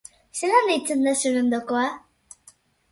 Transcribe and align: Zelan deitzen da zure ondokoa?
Zelan 0.39 0.71
deitzen 0.71 1.05
da 1.09 1.15
zure 1.21 1.45
ondokoa? 1.47 1.87